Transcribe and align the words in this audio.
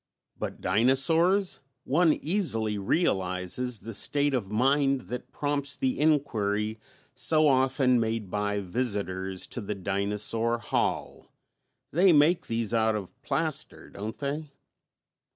But 0.35 0.61
dinosaurs 0.61 1.59
one 1.83 2.13
easily 2.23 2.79
realizes 2.79 3.81
the 3.81 3.93
state 3.93 4.33
of 4.33 4.49
mind 4.49 5.01
that 5.09 5.31
prompts 5.31 5.75
the 5.75 5.99
inquiry 5.99 6.79
so 7.13 7.47
often 7.47 7.99
made 7.99 8.31
by 8.31 8.61
visitors 8.61 9.45
to 9.45 9.61
the 9.61 9.75
Dinosaur 9.75 10.57
Hall: 10.57 11.31
"they 11.91 12.11
make 12.13 12.47
these 12.47 12.73
out 12.73 12.95
of 12.95 13.13
plaster, 13.21 13.91
don't 13.91 14.17
they?" 14.17 14.49